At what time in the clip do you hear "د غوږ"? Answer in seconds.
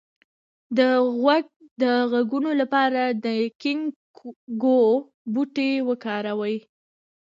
0.77-1.45